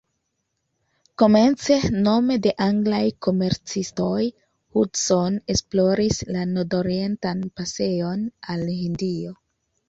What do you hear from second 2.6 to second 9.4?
anglaj komercistoj, Hudson esploris la nordorientan pasejon al Hindio.